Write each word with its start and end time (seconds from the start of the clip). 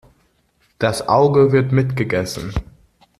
Das 0.79 1.07
Auge 1.07 1.51
wird 1.51 1.71
mitgegessen. 1.71 2.55